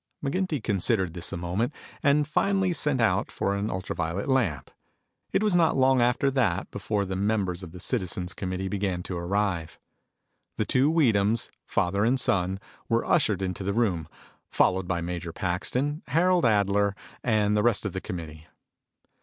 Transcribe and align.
McGinty 0.23 0.63
considered 0.63 1.13
this 1.13 1.31
a 1.31 1.37
moment, 1.37 1.75
and 2.01 2.27
finally 2.27 2.73
sent 2.73 2.99
out 2.99 3.31
for 3.31 3.53
an 3.55 3.69
ultra 3.69 3.95
violet 3.95 4.27
lamp. 4.27 4.71
It 5.31 5.43
was 5.43 5.55
not 5.55 5.77
long 5.77 6.01
after 6.01 6.31
that 6.31 6.71
before 6.71 7.05
the 7.05 7.15
members 7.15 7.61
of 7.61 7.71
the 7.71 7.79
citizens 7.79 8.33
committee 8.33 8.67
began 8.67 9.03
to 9.03 9.15
arrive. 9.15 9.77
The 10.57 10.65
two 10.65 10.91
Weedhams, 10.91 11.51
father 11.67 12.03
and 12.03 12.19
son, 12.19 12.59
were 12.89 13.05
ushered 13.05 13.43
into 13.43 13.63
the 13.63 13.73
room, 13.73 14.07
followed 14.49 14.87
by 14.87 15.01
Major 15.01 15.31
Paxton, 15.31 16.01
Harold 16.07 16.45
Adler, 16.45 16.95
and 17.23 17.55
the 17.55 17.61
rest 17.61 17.85
of 17.85 17.93
the 17.93 18.01
committee. 18.01 18.47